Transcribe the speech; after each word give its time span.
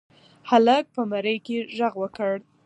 هلک 0.49 0.85
په 0.95 1.01
مرۍ 1.11 1.37
کې 1.45 1.57
غږ 1.77 1.93
وکړ. 2.01 2.33